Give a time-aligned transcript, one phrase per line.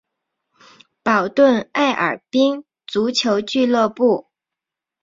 [1.03, 4.29] 保顿艾尔宾足球俱乐部。